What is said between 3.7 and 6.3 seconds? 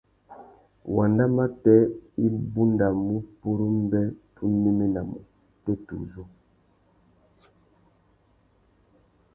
mbê tu néménamú têtuzú.